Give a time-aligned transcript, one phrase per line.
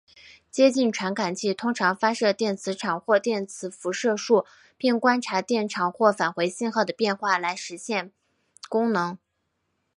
[0.49, 8.11] 接近传感器通常发射电磁场或电磁辐射束并观察电场或返回信号的变化来实现
[8.67, 9.15] 功能。